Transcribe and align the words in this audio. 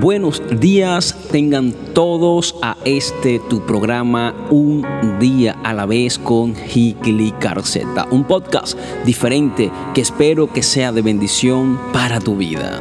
buenos 0.00 0.42
días 0.58 1.14
tengan 1.30 1.72
todos 1.92 2.56
a 2.62 2.74
este 2.86 3.38
tu 3.38 3.66
programa 3.66 4.34
Un 4.48 4.86
día 5.20 5.58
a 5.62 5.74
la 5.74 5.84
vez 5.84 6.18
con 6.18 6.54
Hikili 6.56 7.32
Carceta, 7.32 8.06
un 8.10 8.24
podcast 8.24 8.78
diferente 9.04 9.70
que 9.92 10.00
espero 10.00 10.50
que 10.50 10.62
sea 10.62 10.90
de 10.90 11.02
bendición 11.02 11.78
para 11.92 12.18
tu 12.18 12.36
vida. 12.36 12.80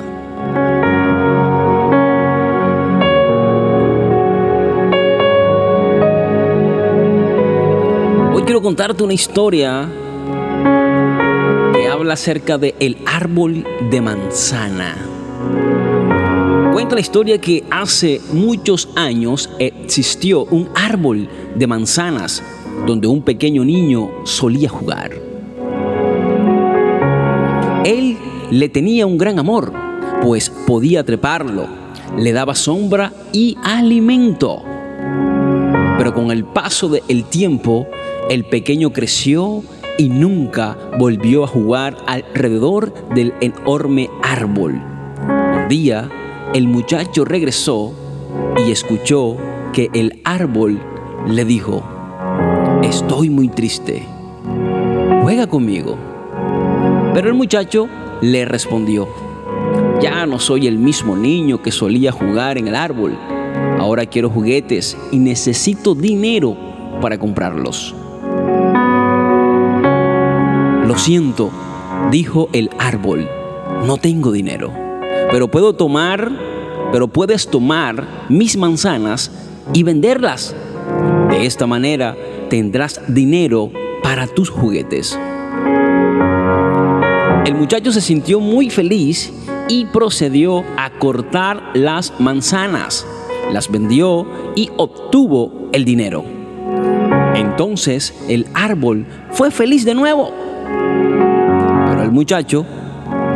Hoy 8.33 8.43
quiero 8.43 8.61
contarte 8.61 9.03
una 9.03 9.13
historia 9.13 9.89
que 11.73 11.87
habla 11.89 12.13
acerca 12.13 12.57
de 12.57 12.75
árbol 13.05 13.65
de 13.91 13.99
manzana. 13.99 15.08
Cuenta 16.79 16.95
la 16.95 17.01
historia 17.01 17.41
que 17.41 17.65
hace 17.71 18.21
muchos 18.31 18.87
años 18.95 19.49
existió 19.59 20.45
un 20.45 20.69
árbol 20.73 21.27
de 21.53 21.67
manzanas 21.67 22.41
donde 22.87 23.05
un 23.05 23.21
pequeño 23.21 23.65
niño 23.65 24.09
solía 24.23 24.69
jugar. 24.69 25.11
Él 27.83 28.15
le 28.49 28.69
tenía 28.69 29.05
un 29.05 29.17
gran 29.17 29.39
amor, 29.39 29.73
pues 30.21 30.49
podía 30.49 31.03
treparlo, 31.03 31.67
le 32.17 32.31
daba 32.31 32.55
sombra 32.55 33.11
y 33.33 33.57
alimento. 33.61 34.63
Pero 35.97 36.13
con 36.13 36.31
el 36.31 36.45
paso 36.45 36.87
del 36.87 37.25
tiempo, 37.25 37.87
el 38.29 38.45
pequeño 38.45 38.93
creció 38.93 39.63
y 39.97 40.07
nunca 40.07 40.77
volvió 40.97 41.43
a 41.43 41.47
jugar 41.47 41.97
alrededor 42.07 42.93
del 43.13 43.33
enorme 43.41 44.09
árbol. 44.23 44.81
Un 45.27 45.67
día, 45.67 46.09
el 46.53 46.67
muchacho 46.67 47.25
regresó 47.25 47.93
y 48.65 48.71
escuchó 48.71 49.37
que 49.71 49.89
el 49.93 50.19
árbol 50.23 50.81
le 51.27 51.45
dijo, 51.45 51.83
estoy 52.81 53.29
muy 53.29 53.49
triste, 53.49 54.03
juega 55.21 55.45
conmigo. 55.47 55.95
Pero 57.13 57.27
el 57.27 57.35
muchacho 57.35 57.87
le 58.21 58.45
respondió, 58.45 59.07
ya 60.01 60.25
no 60.25 60.39
soy 60.39 60.65
el 60.65 60.79
mismo 60.79 61.15
niño 61.15 61.61
que 61.61 61.71
solía 61.71 62.11
jugar 62.11 62.57
en 62.57 62.67
el 62.67 62.75
árbol, 62.75 63.15
ahora 63.77 64.07
quiero 64.07 64.29
juguetes 64.29 64.97
y 65.11 65.19
necesito 65.19 65.93
dinero 65.93 66.57
para 66.99 67.19
comprarlos. 67.19 67.93
Lo 70.87 70.97
siento, 70.97 71.51
dijo 72.09 72.49
el 72.53 72.71
árbol, 72.79 73.29
no 73.85 73.97
tengo 73.97 74.31
dinero 74.31 74.88
pero 75.31 75.49
puedo 75.49 75.73
tomar, 75.73 76.31
pero 76.91 77.07
puedes 77.07 77.47
tomar 77.47 78.25
mis 78.29 78.57
manzanas 78.57 79.31
y 79.73 79.83
venderlas. 79.83 80.55
De 81.29 81.45
esta 81.45 81.67
manera 81.67 82.15
tendrás 82.49 83.01
dinero 83.07 83.71
para 84.01 84.27
tus 84.27 84.49
juguetes. 84.49 85.17
El 87.45 87.55
muchacho 87.55 87.91
se 87.91 88.01
sintió 88.01 88.39
muy 88.39 88.69
feliz 88.69 89.31
y 89.67 89.85
procedió 89.85 90.63
a 90.77 90.89
cortar 90.99 91.71
las 91.73 92.19
manzanas. 92.19 93.05
Las 93.51 93.71
vendió 93.71 94.27
y 94.55 94.69
obtuvo 94.77 95.69
el 95.71 95.85
dinero. 95.85 96.23
Entonces 97.35 98.13
el 98.27 98.47
árbol 98.53 99.05
fue 99.31 99.51
feliz 99.51 99.85
de 99.85 99.93
nuevo. 99.93 100.31
Pero 101.87 102.03
el 102.03 102.11
muchacho 102.11 102.65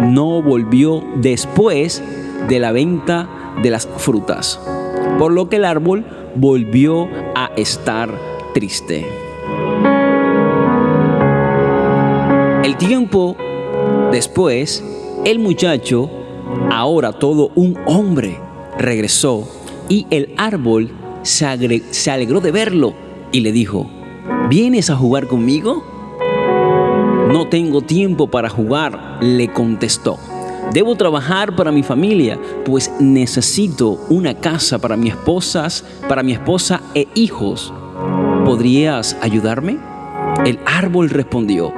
no 0.05 0.41
volvió 0.41 1.03
después 1.15 2.03
de 2.47 2.59
la 2.59 2.71
venta 2.71 3.29
de 3.61 3.69
las 3.69 3.87
frutas, 3.97 4.59
por 5.17 5.31
lo 5.31 5.49
que 5.49 5.57
el 5.57 5.65
árbol 5.65 6.05
volvió 6.35 7.07
a 7.35 7.51
estar 7.55 8.09
triste. 8.53 9.05
El 12.63 12.77
tiempo 12.77 13.35
después, 14.11 14.83
el 15.25 15.39
muchacho, 15.39 16.09
ahora 16.71 17.13
todo 17.13 17.51
un 17.55 17.77
hombre, 17.85 18.37
regresó 18.77 19.47
y 19.89 20.07
el 20.09 20.33
árbol 20.37 20.89
se, 21.23 21.45
alegró 22.11 22.41
de 22.41 22.51
verlo 22.51 22.93
y 23.31 23.41
le 23.41 23.51
dijo, 23.51 23.89
¿vienes 24.49 24.89
a 24.89 24.95
jugar 24.95 25.27
conmigo? 25.27 25.83
No 27.27 27.47
tengo 27.47 27.81
tiempo 27.81 28.27
para 28.27 28.49
jugar, 28.49 29.17
le 29.21 29.51
contestó. 29.51 30.17
Debo 30.73 30.95
trabajar 30.95 31.55
para 31.55 31.71
mi 31.71 31.83
familia, 31.83 32.39
pues 32.65 32.91
necesito 32.99 33.99
una 34.09 34.33
casa 34.35 34.79
para 34.79 34.97
mi 34.97 35.09
esposas, 35.09 35.83
para 36.07 36.23
mi 36.23 36.33
esposa 36.33 36.81
e 36.95 37.07
hijos. 37.15 37.73
¿Podrías 38.45 39.17
ayudarme? 39.21 39.77
El 40.45 40.59
árbol 40.65 41.09
respondió: 41.09 41.73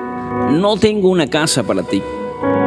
No 0.52 0.78
tengo 0.78 1.10
una 1.10 1.28
casa 1.28 1.64
para 1.64 1.84
ti, 1.84 2.02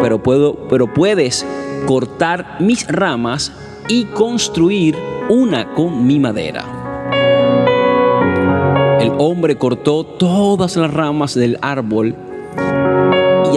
pero 0.00 0.22
puedo, 0.22 0.68
pero 0.68 0.92
puedes 0.92 1.46
cortar 1.86 2.58
mis 2.60 2.86
ramas 2.86 3.52
y 3.88 4.04
construir 4.04 4.96
una 5.28 5.74
con 5.74 6.06
mi 6.06 6.18
madera. 6.18 6.64
El 9.00 9.12
hombre 9.18 9.56
cortó 9.56 10.04
todas 10.04 10.76
las 10.76 10.92
ramas 10.92 11.34
del 11.34 11.58
árbol 11.62 12.16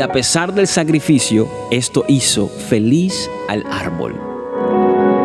a 0.02 0.12
pesar 0.12 0.54
del 0.54 0.68
sacrificio, 0.68 1.48
esto 1.70 2.06
hizo 2.08 2.48
feliz 2.48 3.30
al 3.48 3.64
árbol. 3.70 4.20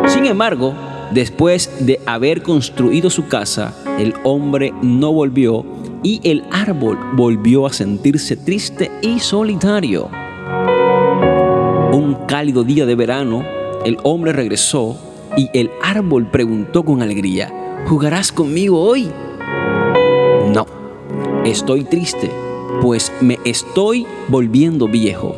Sin 0.07 0.25
embargo, 0.25 0.73
después 1.11 1.85
de 1.85 1.99
haber 2.05 2.43
construido 2.43 3.09
su 3.09 3.27
casa, 3.27 3.73
el 3.97 4.13
hombre 4.23 4.73
no 4.81 5.11
volvió 5.11 5.65
y 6.03 6.21
el 6.23 6.43
árbol 6.51 6.97
volvió 7.15 7.65
a 7.65 7.73
sentirse 7.73 8.35
triste 8.37 8.91
y 9.01 9.19
solitario. 9.19 10.09
Un 11.91 12.17
cálido 12.27 12.63
día 12.63 12.85
de 12.85 12.95
verano, 12.95 13.43
el 13.85 13.97
hombre 14.03 14.33
regresó 14.33 14.97
y 15.35 15.49
el 15.53 15.71
árbol 15.81 16.29
preguntó 16.29 16.83
con 16.83 17.01
alegría, 17.01 17.83
¿jugarás 17.85 18.31
conmigo 18.31 18.81
hoy? 18.81 19.09
No, 20.53 20.65
estoy 21.45 21.83
triste 21.83 22.29
pues 22.81 23.11
me 23.21 23.39
estoy 23.45 24.05
volviendo 24.27 24.87
viejo. 24.87 25.35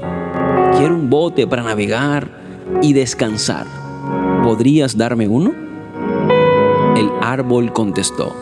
Quiero 0.78 0.96
un 0.96 1.10
bote 1.10 1.48
para 1.48 1.64
navegar 1.64 2.30
y 2.82 2.94
descansar. 2.94 3.66
¿Podrías 4.44 4.98
darme 4.98 5.28
uno? 5.28 5.54
El 6.96 7.10
árbol 7.22 7.72
contestó, 7.72 8.34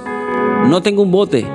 no 0.68 0.82
tengo 0.82 1.04
un 1.04 1.12
bote, 1.12 1.46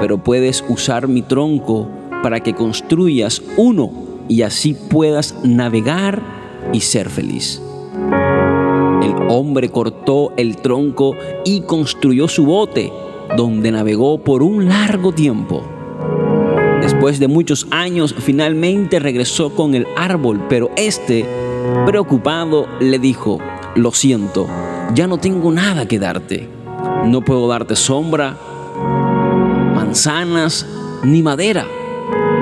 pero 0.00 0.18
puedes 0.18 0.64
usar 0.68 1.08
mi 1.08 1.22
tronco 1.22 1.88
para 2.22 2.40
que 2.40 2.54
construyas 2.54 3.42
uno 3.56 3.90
y 4.28 4.42
así 4.42 4.74
puedas 4.74 5.34
navegar 5.44 6.22
y 6.72 6.80
ser 6.80 7.10
feliz. 7.10 7.60
El 9.02 9.14
hombre 9.28 9.68
cortó 9.68 10.32
el 10.36 10.56
tronco 10.56 11.14
y 11.44 11.62
construyó 11.62 12.28
su 12.28 12.46
bote, 12.46 12.90
donde 13.36 13.70
navegó 13.70 14.18
por 14.18 14.42
un 14.42 14.68
largo 14.68 15.12
tiempo. 15.12 15.62
Después 16.80 17.18
de 17.18 17.28
muchos 17.28 17.66
años, 17.70 18.14
finalmente 18.18 18.98
regresó 18.98 19.54
con 19.54 19.74
el 19.74 19.86
árbol, 19.96 20.44
pero 20.48 20.70
este, 20.76 21.26
preocupado, 21.86 22.66
le 22.80 22.98
dijo, 22.98 23.38
lo 23.74 23.92
siento, 23.92 24.46
ya 24.94 25.06
no 25.06 25.18
tengo 25.18 25.50
nada 25.50 25.86
que 25.86 25.98
darte. 25.98 26.48
No 27.06 27.22
puedo 27.22 27.48
darte 27.48 27.76
sombra, 27.76 28.36
manzanas, 29.74 30.66
ni 31.02 31.22
madera. 31.22 31.66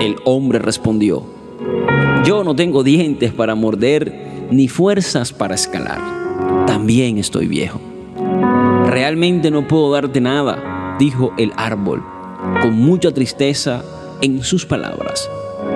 El 0.01 0.17
hombre 0.25 0.59
respondió, 0.59 1.23
yo 2.25 2.45
no 2.45 2.55
tengo 2.55 2.83
dientes 2.83 3.33
para 3.33 3.55
morder, 3.55 4.47
ni 4.51 4.69
fuerzas 4.69 5.33
para 5.33 5.55
escalar. 5.55 6.01
También 6.67 7.19
estoy 7.19 7.47
viejo. 7.47 7.81
Realmente 8.87 9.51
no 9.51 9.67
puedo 9.67 9.93
darte 9.93 10.21
nada, 10.21 10.97
dijo 10.99 11.33
el 11.39 11.53
árbol, 11.57 12.03
con 12.61 12.75
mucha 12.75 13.13
tristeza 13.13 13.83
en 14.23 14.43
sus 14.43 14.65
palabras. 14.65 15.29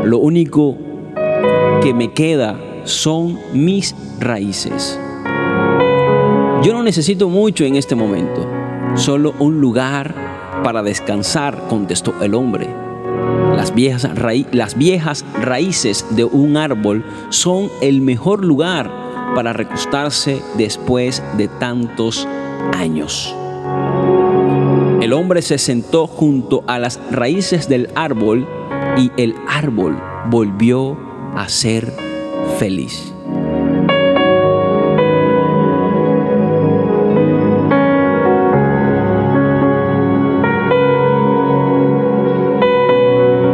Lo 0.05 0.19
único 0.19 0.77
que 1.83 1.93
me 1.93 2.13
queda 2.13 2.59
son 2.85 3.39
mis 3.53 3.95
raíces. 4.19 4.99
Yo 6.63 6.73
no 6.73 6.83
necesito 6.83 7.29
mucho 7.29 7.65
en 7.65 7.77
este 7.77 7.95
momento, 7.95 8.47
solo 8.95 9.35
un 9.39 9.61
lugar 9.61 10.15
para 10.65 10.83
descansar, 10.83 11.69
contestó 11.69 12.15
el 12.23 12.35
hombre. 12.35 12.69
Las 13.55 13.75
viejas, 13.75 14.09
las 14.53 14.77
viejas 14.77 15.25
raíces 15.41 16.05
de 16.11 16.25
un 16.25 16.57
árbol 16.57 17.05
son 17.31 17.69
el 17.83 18.01
mejor 18.01 18.45
lugar 18.45 18.91
para 19.35 19.53
recostarse 19.53 20.41
después 20.57 21.23
de 21.37 21.49
tantos 21.49 22.27
años 22.73 23.35
el 25.07 25.13
hombre 25.13 25.41
se 25.41 25.57
sentó 25.57 26.09
junto 26.09 26.65
a 26.67 26.81
las 26.81 26.99
raíces 27.13 27.69
del 27.69 27.89
árbol 27.95 28.45
y 28.97 29.13
el 29.17 29.37
árbol 29.47 29.97
volvió 30.29 30.99
a 31.37 31.49
ser 31.49 31.93
feliz. 32.59 33.15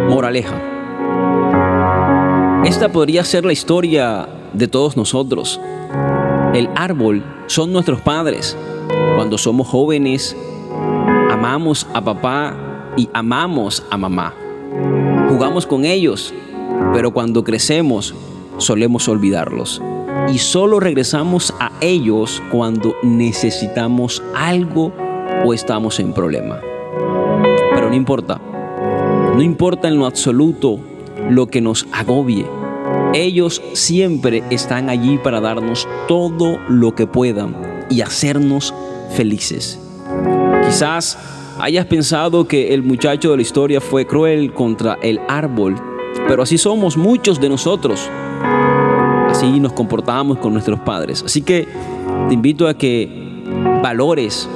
Moraleja. 0.08 0.58
Esta 2.64 2.90
podría 2.90 3.24
ser 3.24 3.44
la 3.44 3.52
historia 3.52 4.26
de 4.54 4.68
todos 4.68 4.96
nosotros. 4.96 5.60
El 6.54 6.70
árbol 6.76 7.22
son 7.46 7.74
nuestros 7.74 8.00
padres. 8.00 8.56
Cuando 9.16 9.36
somos 9.36 9.68
jóvenes, 9.68 10.34
amamos 11.42 11.88
a 11.92 12.00
papá 12.00 12.54
y 12.96 13.08
amamos 13.12 13.82
a 13.90 13.96
mamá. 13.96 14.32
Jugamos 15.28 15.66
con 15.66 15.84
ellos, 15.84 16.32
pero 16.92 17.10
cuando 17.10 17.42
crecemos 17.42 18.14
solemos 18.58 19.08
olvidarlos. 19.08 19.82
Y 20.32 20.38
solo 20.38 20.78
regresamos 20.78 21.52
a 21.58 21.72
ellos 21.80 22.40
cuando 22.52 22.94
necesitamos 23.02 24.22
algo 24.36 24.92
o 25.44 25.52
estamos 25.52 25.98
en 25.98 26.12
problema. 26.12 26.60
Pero 27.74 27.88
no 27.88 27.96
importa. 27.96 28.40
No 29.34 29.42
importa 29.42 29.88
en 29.88 29.98
lo 29.98 30.06
absoluto 30.06 30.78
lo 31.28 31.48
que 31.48 31.60
nos 31.60 31.88
agobie. 31.90 32.46
Ellos 33.14 33.60
siempre 33.72 34.44
están 34.50 34.88
allí 34.88 35.18
para 35.18 35.40
darnos 35.40 35.88
todo 36.06 36.60
lo 36.68 36.94
que 36.94 37.08
puedan 37.08 37.56
y 37.90 38.00
hacernos 38.02 38.72
felices. 39.16 39.80
Quizás 40.72 41.18
hayas 41.60 41.84
pensado 41.84 42.48
que 42.48 42.72
el 42.72 42.82
muchacho 42.82 43.32
de 43.32 43.36
la 43.36 43.42
historia 43.42 43.78
fue 43.78 44.06
cruel 44.06 44.54
contra 44.54 44.98
el 45.02 45.20
árbol, 45.28 45.76
pero 46.26 46.42
así 46.42 46.56
somos 46.56 46.96
muchos 46.96 47.38
de 47.38 47.50
nosotros. 47.50 48.08
Así 49.28 49.60
nos 49.60 49.74
comportamos 49.74 50.38
con 50.38 50.54
nuestros 50.54 50.80
padres. 50.80 51.22
Así 51.26 51.42
que 51.42 51.68
te 52.26 52.32
invito 52.32 52.66
a 52.66 52.72
que 52.72 53.44
valores 53.82 54.48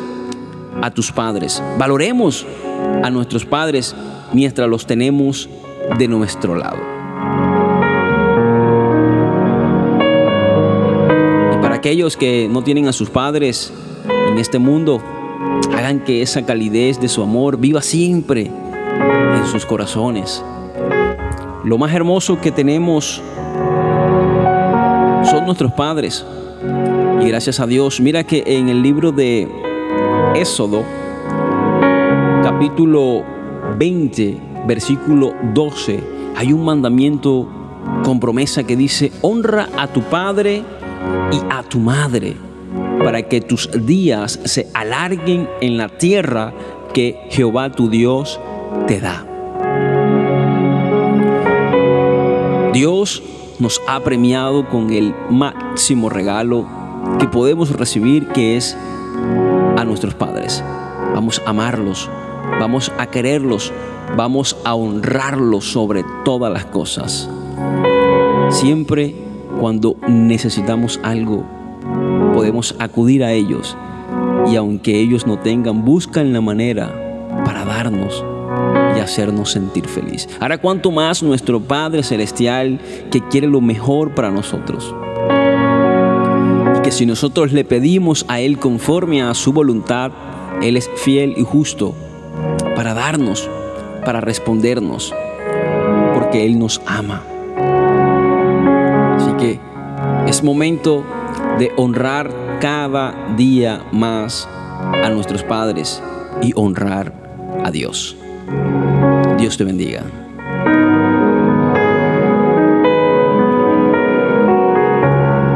a 0.81 0.91
tus 0.91 1.13
padres. 1.13 1.63
Valoremos 1.79 2.47
a 3.03 3.11
nuestros 3.11 3.45
padres 3.45 3.95
mientras 4.33 4.71
los 4.71 4.87
tenemos 4.87 5.51
de 5.99 6.09
nuestro 6.09 6.55
lado. 6.55 6.79
Y 11.53 11.61
para 11.61 11.75
aquellos 11.75 12.17
que 12.17 12.49
no 12.51 12.63
tienen 12.65 12.89
a 12.89 12.95
sus 12.95 13.11
padres 13.11 13.71
en 14.31 14.39
este 14.39 14.59
mundo, 14.59 15.03
hagan 15.77 16.01
que 16.01 16.23
esa 16.23 16.45
calidez 16.45 17.01
de 17.01 17.09
su 17.09 17.23
amor 17.23 17.59
viva 17.59 17.83
siempre 17.83 18.51
en 18.51 19.47
sus 19.47 19.65
corazones. 19.67 20.45
Lo 21.65 21.79
más 21.79 21.93
hermoso 21.93 22.41
que 22.41 22.53
tenemos 22.53 23.23
son 25.25 25.45
nuestros 25.45 25.73
padres. 25.73 26.25
Y 27.21 27.29
gracias 27.29 27.61
a 27.61 27.67
Dios, 27.67 28.01
mira 28.01 28.25
que 28.25 28.43
en 28.47 28.69
el 28.69 28.83
libro 28.83 29.13
de 29.13 29.49
Éxodo, 30.35 30.83
capítulo 32.43 33.25
20, 33.79 34.41
versículo 34.67 35.35
12, 35.55 36.01
hay 36.37 36.53
un 36.53 36.65
mandamiento 36.65 37.49
con 38.05 38.21
promesa 38.21 38.65
que 38.65 38.77
dice, 38.77 39.13
honra 39.23 39.69
a 39.77 39.89
tu 39.89 40.03
padre 40.03 40.63
y 41.33 41.41
a 41.51 41.63
tu 41.63 41.79
madre, 41.79 42.37
para 43.03 43.23
que 43.23 43.41
tus 43.41 43.71
días 43.87 44.41
se 44.45 44.69
alarguen 44.75 45.49
en 45.61 45.77
la 45.77 45.89
tierra 45.89 46.53
que 46.93 47.19
Jehová 47.31 47.71
tu 47.71 47.89
Dios 47.89 48.41
te 48.87 49.01
da. 49.01 49.27
Dios 52.73 53.23
nos 53.59 53.81
ha 53.87 54.01
premiado 54.01 54.69
con 54.69 54.91
el 54.93 55.15
máximo 55.31 56.09
regalo 56.11 56.67
que 57.19 57.27
podemos 57.27 57.71
recibir, 57.71 58.29
que 58.29 58.57
es 58.57 58.77
a 59.77 59.85
nuestros 59.85 60.15
padres. 60.15 60.63
Vamos 61.15 61.41
a 61.47 61.51
amarlos, 61.51 62.11
vamos 62.61 62.93
a 62.99 63.07
quererlos, 63.07 63.73
vamos 64.17 64.57
a 64.65 64.75
honrarlos 64.75 65.65
sobre 65.65 66.05
todas 66.25 66.53
las 66.53 66.67
cosas. 66.67 67.31
Siempre 68.51 69.15
cuando 69.59 69.97
necesitamos 70.07 71.01
algo, 71.03 71.45
podemos 72.37 72.77
acudir 72.79 73.25
a 73.25 73.33
ellos 73.33 73.77
y 74.51 74.57
aunque 74.57 75.01
ellos 75.01 75.27
no 75.27 75.39
tengan, 75.39 75.85
buscan 75.85 76.33
la 76.33 76.41
manera 76.41 77.29
para 77.45 77.65
darnos 77.65 78.25
y 78.97 79.01
hacernos 79.01 79.51
sentir 79.51 79.89
feliz. 79.89 80.29
Ahora, 80.39 80.59
cuanto 80.59 80.91
más 80.91 81.23
nuestro 81.23 81.61
Padre 81.61 82.03
Celestial 82.03 82.79
que 83.11 83.21
quiere 83.29 83.47
lo 83.47 83.61
mejor 83.61 84.15
para 84.15 84.31
nosotros 84.31 84.95
que 86.87 86.93
si 86.93 87.05
nosotros 87.05 87.53
le 87.53 87.65
pedimos 87.65 88.25
a 88.29 88.39
Él 88.39 88.61
conforme 88.61 89.21
a 89.21 89.35
su 89.35 89.53
voluntad, 89.53 90.13
Él 90.63 90.77
es 90.77 90.89
fiel 90.95 91.35
y 91.37 91.43
justo 91.43 91.97
para 92.77 92.95
darnos, 92.95 93.51
para 94.05 94.21
respondernos, 94.21 95.13
porque 96.15 96.47
Él 96.47 96.61
nos 96.61 96.81
ama. 96.87 97.25
Así 99.17 99.33
que 99.33 99.59
es 100.29 100.45
momento 100.45 101.03
de 101.59 101.73
honrar 101.77 102.31
cada 102.61 103.15
día 103.37 103.85
más 103.93 104.49
a 105.03 105.09
nuestros 105.11 105.43
padres 105.43 106.03
y 106.43 106.53
honrar 106.55 107.13
a 107.65 107.71
Dios. 107.71 108.17
Dios 109.39 109.57
te 109.57 109.65
bendiga. 109.65 110.03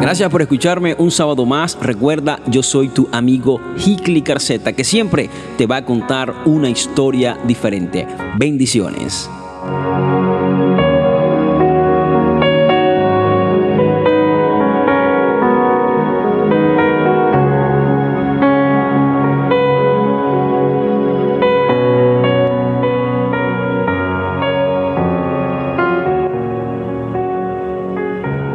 Gracias 0.01 0.31
por 0.31 0.43
escucharme 0.43 0.97
un 0.99 1.11
sábado 1.11 1.47
más. 1.47 1.79
Recuerda, 1.81 2.41
yo 2.47 2.63
soy 2.63 2.89
tu 2.89 3.09
amigo 3.13 3.61
Hikli 3.77 4.23
Carceta, 4.23 4.73
que 4.73 4.83
siempre 4.83 5.31
te 5.57 5.67
va 5.67 5.77
a 5.77 5.85
contar 5.85 6.35
una 6.47 6.69
historia 6.69 7.39
diferente. 7.47 8.09
Bendiciones. 8.37 9.31